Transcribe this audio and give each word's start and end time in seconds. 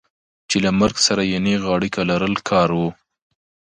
چې 0.49 0.57
له 0.63 0.71
مرګ 0.79 0.95
سره 1.07 1.21
یې 1.31 1.37
نېغه 1.45 1.67
اړیکه 1.77 2.01
لرل 2.09 2.35
کار 2.49 2.69
و. 2.79 2.81